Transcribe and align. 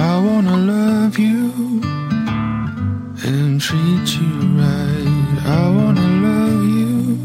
I 0.00 0.16
wanna 0.20 0.56
love 0.56 1.18
you 1.18 1.80
and 3.26 3.60
treat 3.60 4.06
you 4.18 4.32
right. 4.62 5.38
I 5.44 5.68
wanna 5.76 6.08
love 6.26 6.62
you 6.78 7.18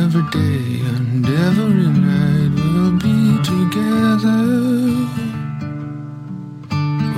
every 0.00 0.26
day 0.40 0.80
and 0.92 1.24
every 1.46 1.88
night. 2.10 2.50
We'll 2.58 2.96
be 3.08 3.20
together 3.54 4.42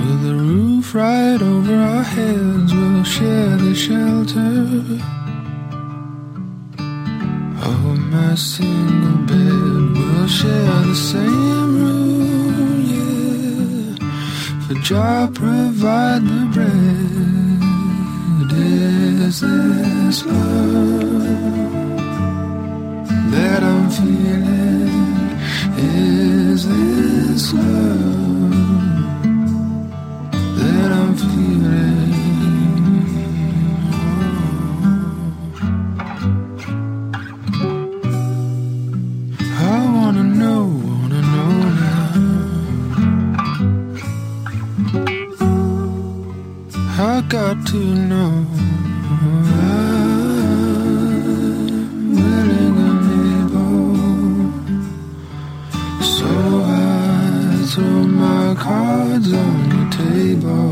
with 0.01 0.21
a 0.33 0.35
roof 0.35 0.93
right 0.93 1.41
over 1.41 1.75
our 1.75 2.03
heads. 2.03 2.71
We'll 2.71 3.03
share 3.03 3.57
the 3.57 3.73
shelter 3.73 5.01
my 8.11 8.35
single 8.35 9.17
bed. 9.25 9.97
We'll 9.97 10.27
share 10.27 10.81
the 10.83 10.95
same 10.95 11.70
Jah 14.81 15.29
provide 15.31 16.23
the 16.23 16.49
bread. 16.53 16.81
Is 19.27 19.41
this 19.41 20.25
love 20.25 21.21
that 23.31 23.63
I'm 23.63 23.89
feeling? 23.91 24.70
I 47.13 47.19
got 47.23 47.67
to 47.67 47.77
know. 48.09 48.45
I'm 52.79 53.07
able. 53.41 53.95
So 56.15 56.29
I 56.63 57.65
throw 57.71 58.03
my 58.23 58.55
cards 58.55 59.29
on 59.33 59.57
the 59.73 59.83
table. 60.01 60.71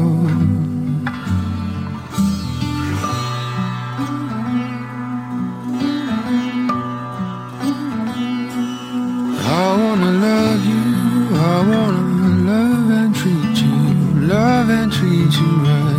I 9.42 9.68
wanna 9.82 10.12
love 10.28 10.62
you, 10.72 10.86
I 11.36 11.58
wanna 11.72 12.04
love 12.50 12.90
and 13.02 13.12
treat 13.14 13.56
you, 13.66 13.78
love 14.34 14.70
and 14.70 14.90
treat 14.92 15.34
you 15.42 15.52
right. 15.68 15.99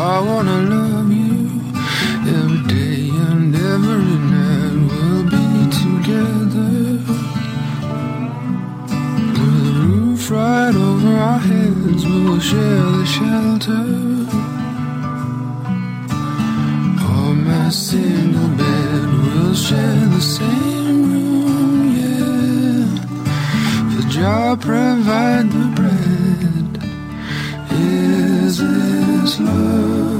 I 0.00 0.20
wanna 0.20 0.58
love 0.62 1.10
you 1.10 1.60
every 2.36 2.62
day 2.68 3.10
and 3.26 3.52
every 3.52 4.16
night. 4.34 4.76
We'll 4.88 5.24
be 5.24 5.48
together 5.82 6.72
with 9.34 9.66
a 9.66 9.74
roof 9.88 10.30
right 10.30 10.74
over 10.88 11.12
our 11.16 11.40
heads. 11.40 12.04
We'll 12.06 12.38
share 12.38 12.84
the 12.98 13.06
shelter 13.06 13.88
of 17.16 17.36
my 17.50 17.68
single 17.70 18.50
bed. 18.56 19.04
We'll 19.24 19.54
share 19.54 20.06
the 20.16 20.20
same 20.20 20.98
room, 21.10 21.76
yeah. 21.98 22.86
The 23.96 24.02
Jah 24.08 24.56
provide 24.60 25.50
the 25.50 25.77
is 28.48 29.40
love? 29.40 30.17